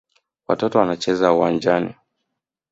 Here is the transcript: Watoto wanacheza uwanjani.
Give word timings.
Watoto 0.47 0.79
wanacheza 0.79 1.31
uwanjani. 1.33 1.95